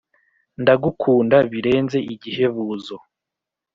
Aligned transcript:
ndagukunda 0.61 1.37
birenze 1.51 1.97
igihebuzo, 2.13 2.95